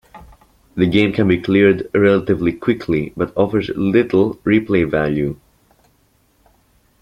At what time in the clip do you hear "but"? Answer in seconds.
3.15-3.31